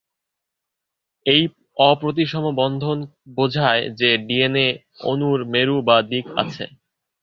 [1.25, 1.41] এই
[1.83, 2.97] অপ্রতিসম বন্ধন
[3.37, 4.67] বোঝায় যে ডিএনএ
[5.03, 6.65] অণুর মেরু বা দিক আছে।